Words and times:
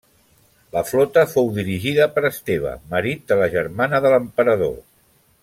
La 0.77 0.81
flota 0.91 1.25
fou 1.33 1.51
dirigida 1.57 2.07
per 2.15 2.23
Esteve, 2.31 2.73
marit 2.95 3.23
de 3.33 3.39
la 3.43 3.51
germana 3.59 4.01
de 4.07 4.15
l'emperador. 4.15 4.75